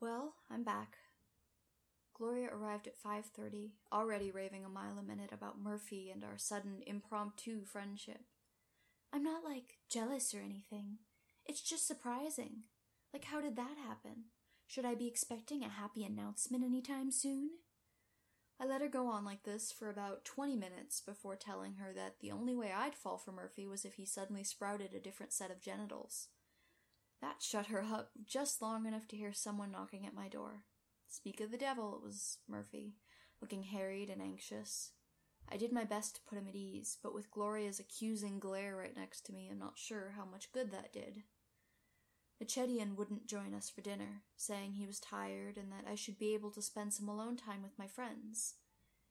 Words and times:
Well, 0.00 0.34
I'm 0.48 0.62
back. 0.62 0.98
Gloria 2.14 2.50
arrived 2.52 2.86
at 2.86 2.96
5:30, 2.96 3.72
already 3.92 4.30
raving 4.30 4.64
a 4.64 4.68
mile 4.68 4.96
a 4.96 5.02
minute 5.02 5.32
about 5.32 5.58
Murphy 5.58 6.08
and 6.08 6.22
our 6.22 6.38
sudden 6.38 6.82
impromptu 6.86 7.64
friendship. 7.64 8.26
I'm 9.12 9.24
not 9.24 9.42
like 9.42 9.78
jealous 9.88 10.32
or 10.34 10.38
anything. 10.38 10.98
It's 11.44 11.62
just 11.62 11.86
surprising. 11.86 12.64
Like 13.12 13.24
how 13.24 13.40
did 13.40 13.56
that 13.56 13.76
happen? 13.76 14.26
Should 14.68 14.84
I 14.84 14.94
be 14.94 15.08
expecting 15.08 15.64
a 15.64 15.68
happy 15.68 16.04
announcement 16.04 16.62
anytime 16.62 17.10
soon? 17.10 17.50
I 18.60 18.66
let 18.66 18.80
her 18.80 18.88
go 18.88 19.08
on 19.08 19.24
like 19.24 19.42
this 19.42 19.72
for 19.72 19.90
about 19.90 20.24
20 20.24 20.54
minutes 20.54 21.00
before 21.00 21.34
telling 21.34 21.74
her 21.74 21.92
that 21.92 22.20
the 22.20 22.30
only 22.30 22.54
way 22.54 22.72
I'd 22.72 22.94
fall 22.94 23.18
for 23.18 23.32
Murphy 23.32 23.66
was 23.66 23.84
if 23.84 23.94
he 23.94 24.04
suddenly 24.04 24.44
sprouted 24.44 24.94
a 24.94 25.00
different 25.00 25.32
set 25.32 25.50
of 25.50 25.60
genitals. 25.60 26.28
That 27.20 27.42
shut 27.42 27.66
her 27.66 27.82
up 27.82 28.10
just 28.24 28.62
long 28.62 28.86
enough 28.86 29.08
to 29.08 29.16
hear 29.16 29.32
someone 29.32 29.72
knocking 29.72 30.06
at 30.06 30.14
my 30.14 30.28
door. 30.28 30.64
Speak 31.08 31.40
of 31.40 31.50
the 31.50 31.56
devil, 31.56 31.96
it 31.96 32.04
was 32.04 32.38
Murphy, 32.48 32.96
looking 33.40 33.62
harried 33.64 34.10
and 34.10 34.22
anxious. 34.22 34.92
I 35.50 35.56
did 35.56 35.72
my 35.72 35.84
best 35.84 36.16
to 36.16 36.20
put 36.28 36.38
him 36.38 36.46
at 36.48 36.54
ease, 36.54 36.98
but 37.02 37.14
with 37.14 37.30
Gloria's 37.30 37.80
accusing 37.80 38.38
glare 38.38 38.76
right 38.76 38.94
next 38.94 39.22
to 39.26 39.32
me, 39.32 39.48
I'm 39.50 39.58
not 39.58 39.78
sure 39.78 40.12
how 40.16 40.26
much 40.26 40.52
good 40.52 40.70
that 40.70 40.92
did. 40.92 41.22
The 42.38 42.94
wouldn't 42.96 43.26
join 43.26 43.52
us 43.52 43.68
for 43.68 43.80
dinner, 43.80 44.22
saying 44.36 44.74
he 44.74 44.86
was 44.86 45.00
tired 45.00 45.56
and 45.56 45.72
that 45.72 45.90
I 45.90 45.96
should 45.96 46.18
be 46.18 46.34
able 46.34 46.52
to 46.52 46.62
spend 46.62 46.92
some 46.92 47.08
alone 47.08 47.36
time 47.36 47.62
with 47.62 47.78
my 47.78 47.88
friends. 47.88 48.54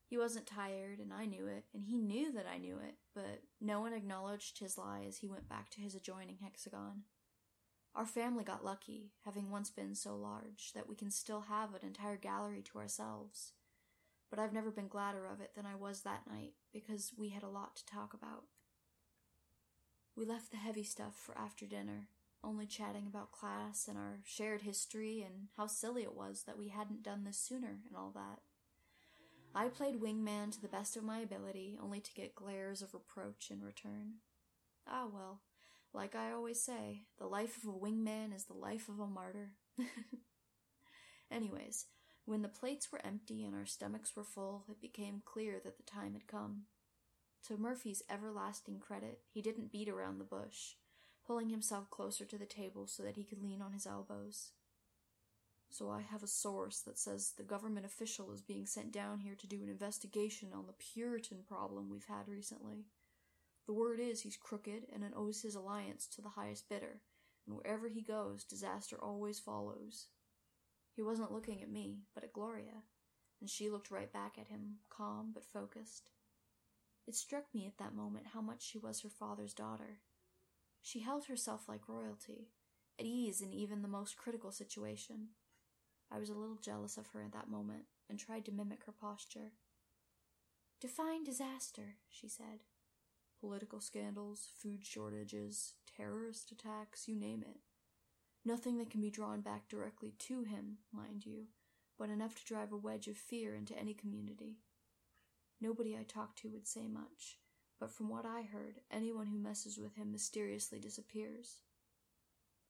He 0.05 0.17
wasn't 0.17 0.47
tired, 0.47 0.99
and 0.99 1.11
I 1.11 1.25
knew 1.25 1.47
it, 1.47 1.65
and 1.73 1.83
he 1.83 1.97
knew 1.97 2.31
that 2.31 2.45
I 2.47 2.57
knew 2.57 2.77
it, 2.77 2.95
but 3.13 3.43
no 3.59 3.81
one 3.81 3.91
acknowledged 3.91 4.59
his 4.59 4.77
lie 4.77 5.03
as 5.05 5.17
he 5.17 5.27
went 5.27 5.49
back 5.49 5.69
to 5.71 5.81
his 5.81 5.95
adjoining 5.95 6.37
hexagon. 6.41 7.03
Our 7.97 8.05
family 8.05 8.43
got 8.43 8.63
lucky, 8.63 9.09
having 9.25 9.49
once 9.49 9.71
been 9.71 9.95
so 9.95 10.15
large 10.15 10.71
that 10.75 10.87
we 10.87 10.95
can 10.95 11.09
still 11.09 11.41
have 11.49 11.73
an 11.73 11.79
entire 11.81 12.15
gallery 12.15 12.61
to 12.61 12.77
ourselves. 12.77 13.53
But 14.29 14.37
I've 14.37 14.53
never 14.53 14.69
been 14.69 14.87
gladder 14.87 15.25
of 15.25 15.41
it 15.41 15.55
than 15.55 15.65
I 15.65 15.73
was 15.73 16.01
that 16.01 16.27
night, 16.29 16.53
because 16.71 17.13
we 17.17 17.29
had 17.29 17.41
a 17.41 17.49
lot 17.49 17.75
to 17.77 17.85
talk 17.87 18.13
about. 18.13 18.43
We 20.15 20.25
left 20.25 20.51
the 20.51 20.57
heavy 20.57 20.83
stuff 20.83 21.15
for 21.15 21.35
after 21.35 21.65
dinner, 21.65 22.09
only 22.43 22.67
chatting 22.67 23.07
about 23.07 23.31
class 23.31 23.87
and 23.87 23.97
our 23.97 24.19
shared 24.23 24.61
history 24.61 25.23
and 25.23 25.47
how 25.57 25.65
silly 25.65 26.03
it 26.03 26.15
was 26.15 26.43
that 26.43 26.57
we 26.57 26.67
hadn't 26.67 27.01
done 27.01 27.23
this 27.23 27.39
sooner 27.39 27.79
and 27.87 27.97
all 27.97 28.11
that. 28.13 28.41
I 29.55 29.69
played 29.69 29.99
wingman 29.99 30.51
to 30.51 30.61
the 30.61 30.67
best 30.67 30.97
of 30.97 31.03
my 31.03 31.17
ability, 31.17 31.79
only 31.81 31.99
to 32.01 32.13
get 32.13 32.35
glares 32.35 32.83
of 32.83 32.93
reproach 32.93 33.49
in 33.49 33.63
return. 33.63 34.17
Ah, 34.87 35.07
well, 35.11 35.41
like 35.97 36.15
I 36.15 36.31
always 36.31 36.61
say, 36.61 37.01
the 37.17 37.25
life 37.25 37.57
of 37.57 37.67
a 37.67 37.73
wingman 37.73 38.33
is 38.33 38.45
the 38.45 38.53
life 38.53 38.87
of 38.87 38.99
a 38.99 39.07
martyr. 39.07 39.53
Anyways, 41.31 41.87
when 42.25 42.43
the 42.43 42.47
plates 42.47 42.91
were 42.91 43.03
empty 43.03 43.43
and 43.43 43.55
our 43.55 43.65
stomachs 43.65 44.15
were 44.15 44.23
full, 44.23 44.63
it 44.69 44.79
became 44.79 45.23
clear 45.25 45.59
that 45.63 45.77
the 45.77 45.83
time 45.83 46.13
had 46.13 46.27
come. 46.27 46.65
To 47.47 47.57
Murphy's 47.57 48.03
everlasting 48.11 48.79
credit, 48.79 49.21
he 49.33 49.41
didn't 49.41 49.71
beat 49.71 49.89
around 49.89 50.19
the 50.19 50.23
bush, 50.23 50.75
pulling 51.25 51.49
himself 51.49 51.89
closer 51.89 52.25
to 52.25 52.37
the 52.37 52.45
table 52.45 52.85
so 52.85 53.01
that 53.01 53.15
he 53.15 53.23
could 53.23 53.41
lean 53.41 53.63
on 53.63 53.73
his 53.73 53.87
elbows. 53.87 54.51
So 55.71 55.89
I 55.89 56.01
have 56.01 56.21
a 56.21 56.27
source 56.27 56.79
that 56.81 56.99
says 56.99 57.33
the 57.37 57.43
government 57.43 57.87
official 57.87 58.31
is 58.31 58.41
being 58.41 58.67
sent 58.67 58.91
down 58.91 59.19
here 59.19 59.35
to 59.35 59.47
do 59.47 59.63
an 59.63 59.69
investigation 59.69 60.49
on 60.53 60.67
the 60.67 60.73
Puritan 60.73 61.39
problem 61.47 61.89
we've 61.89 62.05
had 62.05 62.27
recently. 62.27 62.85
The 63.67 63.73
word 63.73 63.99
is 63.99 64.21
he's 64.21 64.37
crooked 64.37 64.87
and 64.93 65.03
owes 65.13 65.41
his 65.41 65.55
alliance 65.55 66.07
to 66.07 66.21
the 66.21 66.29
highest 66.29 66.69
bidder, 66.69 67.01
and 67.45 67.55
wherever 67.55 67.89
he 67.89 68.01
goes, 68.01 68.45
disaster 68.45 68.97
always 69.01 69.39
follows. 69.39 70.07
He 70.95 71.01
wasn't 71.01 71.33
looking 71.33 71.61
at 71.61 71.69
me, 71.69 71.99
but 72.15 72.23
at 72.23 72.33
Gloria, 72.33 72.83
and 73.41 73.49
she 73.49 73.69
looked 73.69 73.91
right 73.91 74.11
back 74.11 74.37
at 74.39 74.47
him, 74.47 74.77
calm 74.89 75.31
but 75.33 75.43
focused. 75.45 76.09
It 77.05 77.15
struck 77.15 77.43
me 77.53 77.65
at 77.67 77.77
that 77.77 77.93
moment 77.93 78.27
how 78.33 78.41
much 78.41 78.63
she 78.63 78.77
was 78.77 79.01
her 79.01 79.09
father's 79.09 79.53
daughter. 79.53 79.99
She 80.81 81.01
held 81.01 81.25
herself 81.25 81.67
like 81.67 81.89
royalty, 81.89 82.51
at 82.97 83.05
ease 83.05 83.41
in 83.41 83.53
even 83.53 83.81
the 83.81 83.87
most 83.87 84.17
critical 84.17 84.51
situation. 84.51 85.29
I 86.09 86.19
was 86.19 86.29
a 86.29 86.35
little 86.35 86.55
jealous 86.55 86.97
of 86.97 87.07
her 87.07 87.21
at 87.21 87.33
that 87.33 87.49
moment 87.49 87.83
and 88.09 88.17
tried 88.17 88.45
to 88.45 88.51
mimic 88.51 88.85
her 88.85 88.93
posture. 88.93 89.51
Define 90.79 91.23
disaster, 91.23 91.95
she 92.09 92.29
said. 92.29 92.61
Political 93.39 93.81
scandals, 93.81 94.47
food 94.61 94.83
shortages, 94.83 95.73
terrorist 95.95 96.51
attacks, 96.51 97.07
you 97.07 97.15
name 97.15 97.43
it. 97.47 97.57
Nothing 98.43 98.77
that 98.77 98.89
can 98.89 99.01
be 99.01 99.11
drawn 99.11 99.41
back 99.41 99.67
directly 99.67 100.13
to 100.19 100.43
him, 100.43 100.77
mind 100.91 101.25
you, 101.25 101.47
but 101.99 102.09
enough 102.09 102.35
to 102.35 102.45
drive 102.45 102.71
a 102.71 102.77
wedge 102.77 103.07
of 103.07 103.17
fear 103.17 103.55
into 103.55 103.77
any 103.77 103.93
community. 103.93 104.57
Nobody 105.59 105.95
I 105.95 106.03
talked 106.03 106.39
to 106.39 106.49
would 106.49 106.67
say 106.67 106.87
much, 106.87 107.39
but 107.79 107.91
from 107.91 108.09
what 108.09 108.25
I 108.25 108.41
heard, 108.41 108.81
anyone 108.89 109.27
who 109.27 109.37
messes 109.37 109.77
with 109.77 109.95
him 109.95 110.11
mysteriously 110.11 110.79
disappears. 110.79 111.61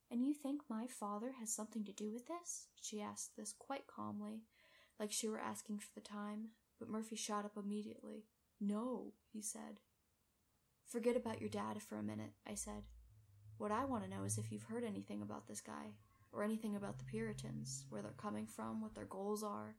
And 0.10 0.26
you 0.26 0.34
think 0.34 0.62
my 0.70 0.88
father 0.88 1.34
has 1.40 1.54
something 1.54 1.84
to 1.84 1.92
do 1.92 2.12
with 2.12 2.28
this? 2.28 2.68
She 2.82 3.02
asked 3.02 3.36
this 3.36 3.54
quite 3.58 3.88
calmly, 3.88 4.44
like 5.00 5.12
she 5.12 5.28
were 5.28 5.40
asking 5.40 5.80
for 5.80 5.94
the 5.96 6.02
time, 6.02 6.50
but 6.80 6.90
Murphy 6.90 7.16
shot 7.16 7.46
up 7.46 7.58
immediately. 7.58 8.26
No, 8.60 9.14
he 9.32 9.42
said. 9.42 9.80
Forget 10.88 11.18
about 11.18 11.42
your 11.42 11.50
dad 11.50 11.82
for 11.82 11.98
a 11.98 12.04
minute, 12.04 12.32
I 12.50 12.56
said. 12.56 12.84
What 13.58 13.72
I 13.72 13.84
want 13.84 14.04
to 14.04 14.10
know 14.10 14.24
is 14.24 14.38
if 14.38 14.52
you've 14.52 14.64
heard 14.64 14.86
anything 14.86 15.22
about 15.22 15.48
this 15.48 15.60
guy, 15.60 15.96
or 16.32 16.44
anything 16.44 16.76
about 16.76 16.98
the 16.98 17.06
Puritans, 17.06 17.86
where 17.90 18.02
they're 18.02 18.12
coming 18.12 18.48
from, 18.48 18.82
what 18.82 18.96
their 18.96 19.06
goals 19.06 19.44
are. 19.44 19.76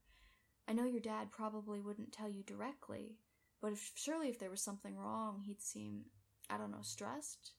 I 0.66 0.72
know 0.72 0.84
your 0.84 1.00
dad 1.00 1.30
probably 1.30 1.80
wouldn't 1.80 2.12
tell 2.12 2.28
you 2.28 2.42
directly, 2.42 3.16
but 3.60 3.72
if, 3.72 3.92
surely 3.94 4.28
if 4.28 4.38
there 4.38 4.50
was 4.50 4.60
something 4.60 4.96
wrong, 4.96 5.42
he'd 5.46 5.62
seem, 5.62 6.04
I 6.50 6.58
don't 6.58 6.70
know, 6.70 6.82
stressed? 6.82 7.52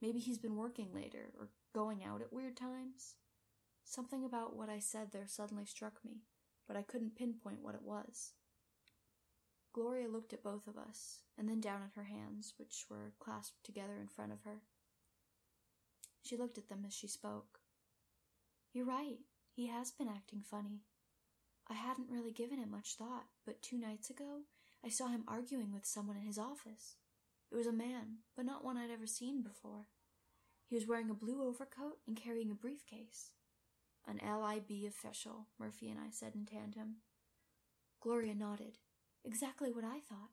Maybe 0.00 0.20
he's 0.20 0.38
been 0.38 0.56
working 0.56 0.90
later, 0.94 1.32
or 1.38 1.48
going 1.74 2.04
out 2.04 2.20
at 2.20 2.32
weird 2.32 2.56
times? 2.56 3.14
Something 3.84 4.24
about 4.24 4.56
what 4.56 4.68
I 4.68 4.78
said 4.78 5.12
there 5.12 5.26
suddenly 5.26 5.64
struck 5.64 6.04
me, 6.04 6.22
but 6.68 6.76
I 6.76 6.82
couldn't 6.82 7.16
pinpoint 7.16 7.62
what 7.62 7.74
it 7.74 7.82
was. 7.82 8.32
Gloria 9.76 10.08
looked 10.08 10.32
at 10.32 10.42
both 10.42 10.66
of 10.66 10.78
us, 10.78 11.18
and 11.36 11.46
then 11.46 11.60
down 11.60 11.82
at 11.82 11.94
her 11.96 12.04
hands, 12.04 12.54
which 12.56 12.86
were 12.88 13.12
clasped 13.20 13.62
together 13.62 13.98
in 14.00 14.08
front 14.08 14.32
of 14.32 14.40
her. 14.44 14.62
She 16.22 16.38
looked 16.38 16.56
at 16.56 16.70
them 16.70 16.84
as 16.86 16.94
she 16.94 17.06
spoke. 17.06 17.60
You're 18.72 18.86
right. 18.86 19.18
He 19.54 19.66
has 19.66 19.90
been 19.90 20.08
acting 20.08 20.40
funny. 20.40 20.80
I 21.68 21.74
hadn't 21.74 22.08
really 22.08 22.32
given 22.32 22.58
it 22.58 22.70
much 22.70 22.94
thought, 22.94 23.26
but 23.44 23.60
two 23.60 23.76
nights 23.76 24.08
ago 24.08 24.44
I 24.82 24.88
saw 24.88 25.08
him 25.08 25.24
arguing 25.28 25.74
with 25.74 25.84
someone 25.84 26.16
in 26.16 26.22
his 26.22 26.38
office. 26.38 26.96
It 27.52 27.54
was 27.54 27.66
a 27.66 27.72
man, 27.72 28.20
but 28.34 28.46
not 28.46 28.64
one 28.64 28.78
I'd 28.78 28.90
ever 28.90 29.06
seen 29.06 29.42
before. 29.42 29.88
He 30.70 30.74
was 30.74 30.86
wearing 30.86 31.10
a 31.10 31.14
blue 31.14 31.46
overcoat 31.46 31.98
and 32.06 32.16
carrying 32.16 32.50
a 32.50 32.54
briefcase. 32.54 33.32
An 34.08 34.20
LIB 34.24 34.86
official, 34.88 35.48
Murphy 35.58 35.90
and 35.90 36.00
I 36.00 36.08
said 36.12 36.34
in 36.34 36.46
tandem. 36.46 36.96
Gloria 38.00 38.34
nodded. 38.34 38.78
Exactly 39.26 39.72
what 39.72 39.84
I 39.84 39.98
thought. 39.98 40.30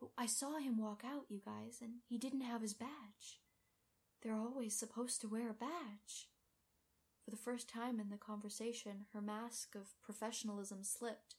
But 0.00 0.10
I 0.18 0.26
saw 0.26 0.58
him 0.58 0.76
walk 0.76 1.04
out, 1.06 1.26
you 1.28 1.40
guys, 1.44 1.78
and 1.80 2.00
he 2.08 2.18
didn't 2.18 2.40
have 2.40 2.60
his 2.60 2.74
badge. 2.74 3.40
They're 4.20 4.34
always 4.34 4.76
supposed 4.76 5.20
to 5.20 5.28
wear 5.28 5.48
a 5.48 5.54
badge. 5.54 6.28
For 7.24 7.30
the 7.30 7.36
first 7.36 7.68
time 7.68 8.00
in 8.00 8.10
the 8.10 8.16
conversation, 8.16 9.06
her 9.12 9.20
mask 9.20 9.76
of 9.76 9.94
professionalism 10.02 10.82
slipped, 10.82 11.36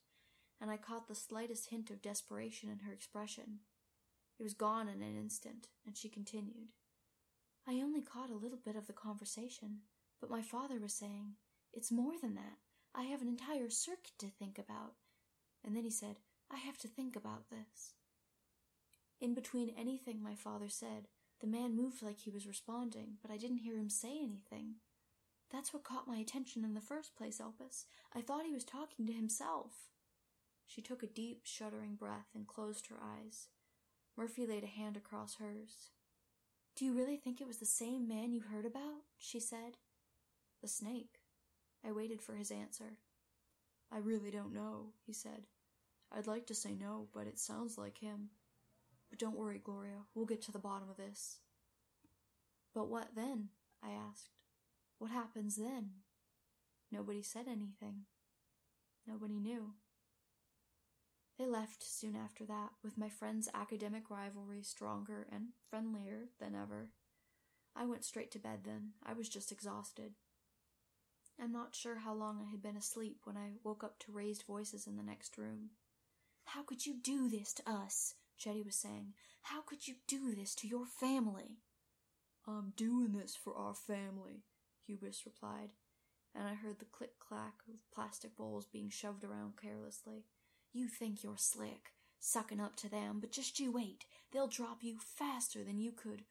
and 0.62 0.72
I 0.72 0.78
caught 0.78 1.10
the 1.10 1.16
slightest 1.16 1.70
hint 1.70 1.92
of 1.92 2.02
desperation 2.02 2.70
in 2.70 2.80
her 2.80 2.94
expression. 2.94 3.60
It 4.40 4.44
was 4.44 4.54
gone 4.54 4.88
in 4.88 5.02
an 5.02 5.18
instant, 5.18 5.68
and 5.86 5.98
she 5.98 6.08
continued. 6.08 6.70
I 7.68 7.82
only 7.82 8.02
caught 8.02 8.30
a 8.30 8.36
little 8.36 8.60
bit 8.64 8.78
of 8.78 8.88
the 8.88 8.94
conversation, 8.94 9.80
but 10.22 10.30
my 10.30 10.42
father 10.42 10.80
was 10.80 10.94
saying, 10.94 11.34
It's 11.74 11.92
more 11.92 12.14
than 12.22 12.36
that. 12.36 12.60
I 12.96 13.04
have 13.04 13.22
an 13.22 13.28
entire 13.28 13.70
circuit 13.70 14.14
to 14.20 14.28
think 14.28 14.58
about. 14.58 14.94
And 15.66 15.76
then 15.76 15.84
he 15.84 15.90
said, 15.90 16.18
I 16.54 16.58
have 16.58 16.78
to 16.80 16.88
think 16.88 17.16
about 17.16 17.50
this. 17.50 17.94
In 19.20 19.34
between 19.34 19.74
anything 19.78 20.22
my 20.22 20.36
father 20.36 20.70
said, 20.70 21.08
the 21.42 21.48
man 21.48 21.76
moved 21.76 22.04
like 22.04 22.20
he 22.20 22.30
was 22.30 22.46
responding, 22.46 23.18
but 23.22 23.32
I 23.32 23.38
didn't 23.38 23.58
hear 23.58 23.78
him 23.78 23.90
say 23.90 24.20
anything. 24.22 24.76
That's 25.52 25.74
what 25.74 25.84
caught 25.84 26.08
my 26.08 26.18
attention 26.18 26.64
in 26.64 26.74
the 26.74 26.82
first 26.82 27.16
place, 27.16 27.40
Elpis. 27.40 27.86
I 28.16 28.22
thought 28.22 28.46
he 28.46 28.54
was 28.54 28.64
talking 28.64 29.08
to 29.08 29.14
himself. 29.14 29.72
She 30.66 30.82
took 30.82 31.04
a 31.04 31.08
deep, 31.08 31.42
shuddering 31.44 31.96
breath 31.96 32.28
and 32.36 32.48
closed 32.48 32.88
her 32.88 32.98
eyes. 33.02 33.48
Murphy 34.16 34.46
laid 34.46 34.64
a 34.64 34.68
hand 34.68 34.96
across 34.96 35.36
hers. 35.36 35.90
Do 36.76 36.86
you 36.86 36.94
really 36.94 37.18
think 37.18 37.42
it 37.42 37.48
was 37.48 37.58
the 37.58 37.66
same 37.66 38.08
man 38.08 38.32
you 38.32 38.42
heard 38.42 38.66
about? 38.66 39.04
she 39.18 39.40
said. 39.40 39.78
The 40.62 40.68
snake. 40.68 41.20
I 41.86 41.92
waited 41.92 42.22
for 42.22 42.36
his 42.36 42.52
answer. 42.52 42.98
I 43.92 43.98
really 43.98 44.32
don't 44.32 44.54
know, 44.54 44.94
he 45.06 45.14
said. 45.14 45.48
I'd 46.16 46.28
like 46.28 46.46
to 46.48 46.56
say 46.56 46.76
no, 46.76 47.08
but 47.14 47.28
it 47.28 47.40
sounds 47.40 47.78
like 47.78 47.98
him. 47.98 48.30
But 49.10 49.20
don't 49.20 49.38
worry, 49.38 49.60
Gloria. 49.64 50.06
We'll 50.14 50.26
get 50.26 50.42
to 50.44 50.52
the 50.52 50.60
bottom 50.60 50.90
of 50.90 50.98
this. 50.98 51.38
But 52.74 52.90
what 52.90 53.16
then? 53.16 53.50
I 53.84 53.90
asked. 53.92 54.30
What 55.00 55.12
happens 55.12 55.56
then? 55.56 55.92
Nobody 56.92 57.22
said 57.22 57.48
anything. 57.48 58.06
Nobody 59.08 59.40
knew. 59.40 59.74
They 61.38 61.46
left 61.46 61.84
soon 61.84 62.16
after 62.16 62.46
that, 62.46 62.70
with 62.84 62.98
my 62.98 63.10
friends' 63.10 63.50
academic 63.54 64.10
rivalry 64.10 64.62
stronger 64.62 65.28
and 65.32 65.48
friendlier 65.70 66.30
than 66.40 66.56
ever. 66.56 66.90
I 67.76 67.86
went 67.86 68.06
straight 68.06 68.32
to 68.32 68.40
bed 68.40 68.60
then. 68.64 68.92
I 69.04 69.14
was 69.14 69.30
just 69.30 69.52
exhausted. 69.52 70.14
I'm 71.42 71.52
not 71.52 71.74
sure 71.74 71.98
how 71.98 72.14
long 72.14 72.40
I 72.40 72.50
had 72.52 72.62
been 72.62 72.78
asleep 72.78 73.22
when 73.24 73.36
I 73.36 73.58
woke 73.64 73.84
up 73.84 73.98
to 74.00 74.12
raised 74.12 74.44
voices 74.44 74.86
in 74.86 74.96
the 74.96 75.04
next 75.04 75.38
room. 75.38 75.72
How 76.46 76.64
could 76.64 76.86
you 76.86 76.96
do 77.02 77.30
this 77.30 77.54
to 77.54 77.70
us? 77.70 78.16
Chetty 78.40 78.66
was 78.66 78.76
saying. 78.76 79.14
How 79.44 79.62
could 79.62 79.88
you 79.88 79.96
do 80.08 80.34
this 80.36 80.56
to 80.56 80.68
your 80.68 80.86
family? 80.86 81.60
I'm 82.48 82.74
doing 82.76 83.14
this 83.14 83.36
for 83.36 83.56
our 83.56 83.74
family, 83.74 84.44
Hubris 84.86 85.24
replied, 85.26 85.70
and 86.36 86.48
I 86.48 86.56
heard 86.56 86.80
the 86.80 86.86
click 86.86 87.20
clack 87.20 87.62
of 87.70 87.76
plastic 87.94 88.36
bowls 88.36 88.66
being 88.66 88.90
shoved 88.90 89.24
around 89.24 89.54
carelessly. 89.62 90.26
You 90.74 90.88
think 90.88 91.24
you're 91.24 91.38
slick, 91.38 91.94
sucking 92.20 92.60
up 92.60 92.76
to 92.78 92.90
them, 92.90 93.20
but 93.20 93.32
just 93.32 93.60
you 93.60 93.72
wait. 93.72 94.06
They'll 94.32 94.48
drop 94.48 94.80
you 94.82 94.98
faster 95.00 95.64
than 95.64 95.80
you 95.80 95.92
could. 95.92 96.24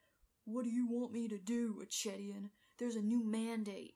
What 0.44 0.64
do 0.64 0.70
you 0.70 0.86
want 0.88 1.12
me 1.12 1.28
to 1.28 1.38
do, 1.38 1.82
Achetian? 1.82 2.50
There's 2.78 2.96
a 2.96 3.02
new 3.02 3.24
mandate. 3.24 3.94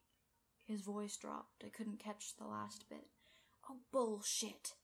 His 0.66 0.80
voice 0.80 1.16
dropped. 1.16 1.64
I 1.64 1.68
couldn't 1.68 1.98
catch 1.98 2.36
the 2.36 2.46
last 2.46 2.88
bit. 2.88 3.06
Oh, 3.68 3.78
bullshit. 3.92 4.74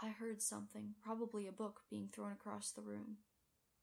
I 0.00 0.10
heard 0.10 0.40
something, 0.40 0.94
probably 1.02 1.48
a 1.48 1.52
book, 1.52 1.82
being 1.90 2.08
thrown 2.08 2.32
across 2.32 2.70
the 2.70 2.82
room. 2.82 3.16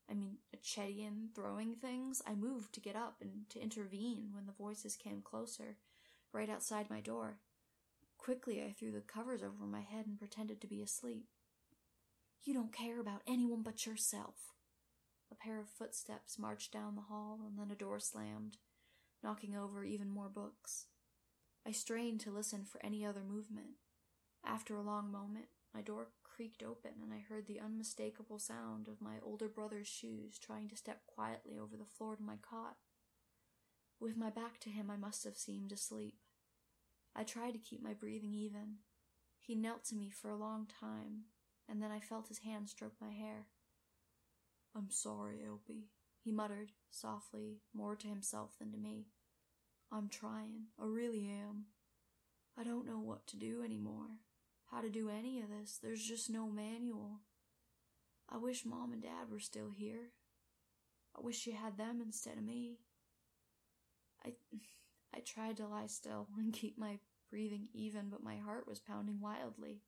I 0.10 0.14
mean, 0.14 0.38
Achetian 0.56 1.34
throwing 1.36 1.76
things. 1.76 2.22
I 2.26 2.36
moved 2.36 2.74
to 2.74 2.80
get 2.80 2.96
up 2.96 3.18
and 3.22 3.50
to 3.50 3.62
intervene 3.62 4.30
when 4.32 4.46
the 4.46 4.54
voices 4.54 4.96
came 4.96 5.22
closer, 5.22 5.78
right 6.32 6.50
outside 6.50 6.90
my 6.90 7.02
door. 7.02 7.40
Quickly, 8.18 8.64
I 8.64 8.72
threw 8.72 8.92
the 8.92 9.02
covers 9.02 9.44
over 9.44 9.66
my 9.66 9.82
head 9.82 10.06
and 10.08 10.18
pretended 10.18 10.62
to 10.62 10.68
be 10.68 10.82
asleep. 10.82 11.28
You 12.44 12.54
don't 12.54 12.72
care 12.72 13.02
about 13.02 13.24
anyone 13.28 13.62
but 13.62 13.86
yourself. 13.86 14.54
A 15.32 15.36
pair 15.36 15.60
of 15.60 15.68
footsteps 15.68 16.40
marched 16.40 16.72
down 16.72 16.96
the 16.96 17.02
hall, 17.02 17.40
and 17.46 17.58
then 17.60 17.72
a 17.72 17.76
door 17.76 18.00
slammed, 18.00 18.58
knocking 19.24 19.56
over 19.56 19.84
even 19.84 20.10
more 20.10 20.30
books. 20.30 20.86
I 21.68 21.72
strained 21.72 22.22
to 22.22 22.32
listen 22.32 22.64
for 22.64 22.84
any 22.86 23.04
other 23.06 23.24
movement. 23.24 23.80
After 24.46 24.76
a 24.76 24.84
long 24.84 25.12
moment, 25.12 25.48
my 25.76 25.82
door 25.82 26.08
creaked 26.24 26.64
open, 26.64 26.92
and 27.04 27.14
I 27.14 27.20
heard 27.28 27.48
the 27.48 27.60
unmistakable 27.60 28.40
sound 28.40 28.88
of 28.88 29.02
my 29.02 29.16
older 29.22 29.50
brother's 29.50 29.88
shoes 29.88 30.40
trying 30.40 30.70
to 30.70 30.78
step 30.78 31.02
quietly 31.06 31.58
over 31.62 31.76
the 31.76 31.84
floor 31.98 32.16
to 32.16 32.24
my 32.24 32.36
cot. 32.42 32.78
With 34.00 34.16
my 34.16 34.30
back 34.30 34.60
to 34.62 34.70
him, 34.70 34.90
I 34.90 34.96
must 34.96 35.26
have 35.26 35.36
seemed 35.38 35.74
asleep. 35.74 36.16
I 37.14 37.24
tried 37.24 37.52
to 37.52 37.60
keep 37.60 37.84
my 37.84 37.94
breathing 37.94 38.34
even. 38.34 38.78
He 39.38 39.54
knelt 39.54 39.84
to 39.86 39.96
me 39.96 40.10
for 40.10 40.30
a 40.30 40.38
long 40.38 40.66
time, 40.66 41.26
and 41.70 41.82
then 41.82 41.92
I 41.92 42.00
felt 42.00 42.30
his 42.30 42.40
hand 42.40 42.70
stroke 42.70 42.96
my 43.02 43.12
hair. 43.12 43.48
I'm 44.74 44.90
sorry, 44.90 45.40
Elby, 45.46 45.88
he 46.24 46.32
muttered, 46.32 46.72
softly, 46.90 47.60
more 47.74 47.96
to 47.98 48.08
himself 48.08 48.52
than 48.60 48.72
to 48.72 48.78
me. 48.78 49.08
I'm 49.92 50.08
trying, 50.08 50.68
I 50.80 50.86
really 50.86 51.30
am. 51.30 51.66
I 52.58 52.64
don't 52.64 52.88
know 52.88 53.00
what 53.00 53.28
to 53.28 53.38
do 53.38 53.62
anymore, 53.64 54.20
how 54.76 54.82
to 54.82 54.90
do 54.90 55.10
any 55.10 55.40
of 55.40 55.50
this. 55.50 55.80
There's 55.82 56.04
just 56.04 56.30
no 56.30 56.48
manual. 56.48 57.22
I 58.30 58.38
wish 58.38 58.66
Mom 58.66 58.92
and 58.92 59.02
Dad 59.02 59.32
were 59.32 59.40
still 59.40 59.70
here. 59.70 60.12
I 61.18 61.22
wish 61.22 61.48
you 61.48 61.54
had 61.54 61.78
them 61.78 62.02
instead 62.02 62.38
of 62.38 62.44
me. 62.44 62.80
I 64.26 64.34
I 65.16 65.20
tried 65.20 65.58
to 65.58 65.68
lie 65.68 65.88
still 65.88 66.28
and 66.38 66.52
keep 66.52 66.78
my 66.78 67.00
breathing 67.30 67.70
even, 67.74 68.10
but 68.10 68.24
my 68.24 68.36
heart 68.38 68.68
was 68.68 68.80
pounding 68.80 69.22
wildly. 69.22 69.82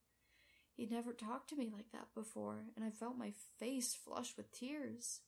He'd 0.76 0.92
never 0.92 1.12
talked 1.12 1.50
to 1.50 1.56
me 1.56 1.70
like 1.74 1.92
that 1.92 2.14
before, 2.16 2.68
and 2.76 2.86
I 2.86 2.92
felt 2.92 3.18
my 3.18 3.34
face 3.60 3.96
flush 3.96 4.38
with 4.38 4.52
tears. 4.52 5.22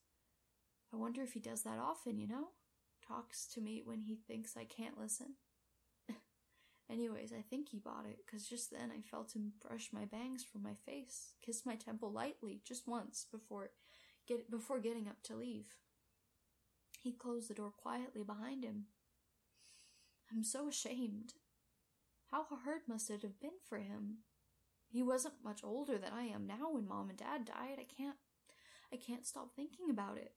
I 0.94 0.98
wonder 0.98 1.22
if 1.22 1.34
he 1.34 1.40
does 1.40 1.64
that 1.64 1.80
often, 1.80 2.18
you 2.18 2.28
know? 2.28 2.50
Talks 3.06 3.48
to 3.54 3.62
me 3.62 3.82
when 3.84 4.02
he 4.02 4.16
thinks 4.16 4.56
I 4.56 4.64
can't 4.64 5.00
listen. 5.00 5.34
Anyways, 6.92 7.32
I 7.32 7.42
think 7.42 7.70
he 7.70 7.78
bought 7.78 8.06
it, 8.10 8.20
because 8.26 8.48
just 8.48 8.72
then 8.72 8.92
I 8.92 9.02
felt 9.02 9.36
him 9.36 9.54
brush 9.62 9.90
my 9.94 10.06
bangs 10.06 10.44
from 10.44 10.64
my 10.64 10.74
face, 10.86 11.34
kiss 11.46 11.66
my 11.66 11.76
temple 11.76 12.12
lightly, 12.12 12.62
just 12.66 12.88
once, 12.88 13.28
before, 13.32 13.70
get, 14.28 14.50
before 14.50 14.80
getting 14.80 15.08
up 15.08 15.22
to 15.24 15.36
leave. 15.36 15.76
He 17.00 17.12
closed 17.12 17.50
the 17.50 17.54
door 17.54 17.72
quietly 17.72 18.24
behind 18.24 18.64
him. 18.64 18.86
I'm 20.32 20.44
so 20.44 20.68
ashamed. 20.68 21.34
How 22.32 22.46
hard 22.50 22.82
must 22.88 23.10
it 23.10 23.22
have 23.22 23.40
been 23.40 23.58
for 23.68 23.78
him? 23.78 24.20
He 24.92 25.04
wasn't 25.04 25.44
much 25.44 25.64
older 25.64 25.98
than 25.98 26.14
I 26.14 26.24
am 26.24 26.48
now 26.48 26.72
when 26.72 26.88
mom 26.88 27.10
and 27.10 27.18
dad 27.18 27.46
died. 27.46 27.78
I 27.80 27.86
can't 27.86 28.18
I 28.92 28.98
can't 28.98 29.26
stop 29.26 29.56
thinking 29.56 29.90
about 29.92 30.18
it. 30.18 30.34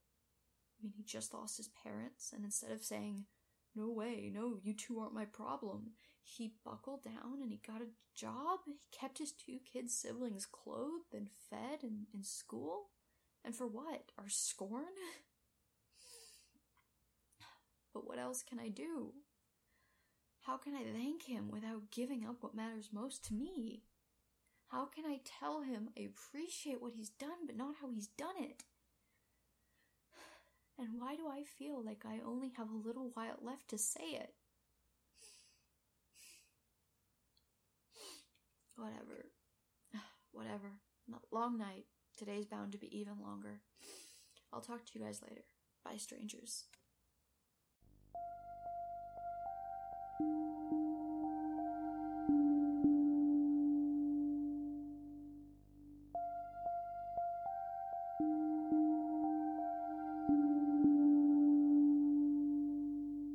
I 0.79 0.83
mean, 0.83 0.93
he 0.95 1.03
just 1.03 1.33
lost 1.33 1.57
his 1.57 1.71
parents, 1.83 2.33
and 2.35 2.45
instead 2.45 2.71
of 2.71 2.83
saying, 2.83 3.25
No 3.75 3.89
way, 3.89 4.31
no, 4.35 4.59
you 4.63 4.75
two 4.75 5.01
aren't 5.01 5.15
my 5.15 5.25
problem, 5.25 5.93
he 6.23 6.55
buckled 6.65 7.05
down 7.05 7.43
and 7.43 7.51
he 7.51 7.61
got 7.67 7.83
a 7.83 7.93
job. 8.15 8.61
He 8.65 8.77
kept 8.91 9.19
his 9.19 9.33
two 9.33 9.59
kid 9.71 9.91
siblings 9.91 10.47
clothed 10.47 11.15
and 11.15 11.29
fed 11.51 11.83
and 11.83 12.07
in 12.15 12.23
school. 12.23 12.91
And 13.45 13.55
for 13.55 13.67
what? 13.67 14.13
Our 14.19 14.29
scorn? 14.29 14.85
but 17.93 18.07
what 18.07 18.19
else 18.19 18.43
can 18.43 18.59
I 18.61 18.69
do? 18.69 19.13
How 20.43 20.57
can 20.57 20.75
I 20.75 20.85
thank 20.93 21.25
him 21.25 21.51
without 21.51 21.91
giving 21.91 22.25
up 22.25 22.37
what 22.41 22.55
matters 22.55 22.91
most 22.93 23.25
to 23.27 23.35
me? 23.35 23.83
How 24.69 24.87
can 24.87 25.05
I 25.05 25.21
tell 25.25 25.61
him 25.61 25.91
I 25.99 26.03
appreciate 26.03 26.81
what 26.81 26.95
he's 26.97 27.11
done, 27.11 27.47
but 27.47 27.57
not 27.57 27.77
how 27.81 27.91
he's 27.91 28.09
done 28.09 28.37
it? 28.39 28.65
And 30.79 31.01
why 31.01 31.15
do 31.15 31.29
I 31.29 31.45
feel 31.45 31.85
like 31.85 32.05
I 32.05 32.21
only 32.27 32.53
have 32.57 32.71
a 32.71 32.89
little 32.89 33.11
while 33.15 33.37
left 33.41 33.69
to 33.69 33.79
say 33.79 34.15
it? 34.15 34.35
Whatever. 38.83 39.31
Whatever. 40.33 40.73
Long 41.31 41.57
night. 41.57 41.85
Today's 42.19 42.47
bound 42.47 42.73
to 42.73 42.79
be 42.79 42.99
even 42.99 43.15
longer. 43.23 43.61
I'll 44.53 44.61
talk 44.61 44.85
to 44.85 44.99
you 44.99 45.05
guys 45.05 45.23
later. 45.23 45.45
Bye, 45.85 45.99
strangers. 45.99 46.65